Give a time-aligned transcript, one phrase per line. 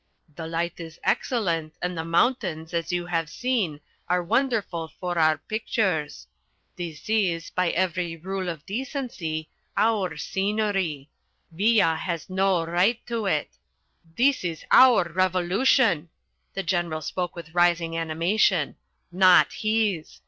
[0.35, 5.37] The light is excellent and the mountains, as you have seen, are wonderful for our
[5.37, 6.25] pictures.
[6.75, 11.11] This is, by every rule of decency, our scenery.
[11.51, 13.49] Villa has no right to it.
[14.17, 16.09] This is our Revolution"
[16.55, 18.77] the General spoke with rising animation
[19.11, 20.19] "not his.